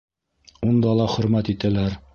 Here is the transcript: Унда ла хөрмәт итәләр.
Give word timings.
Унда 0.69 0.95
ла 1.01 1.07
хөрмәт 1.17 1.55
итәләр. 1.57 1.99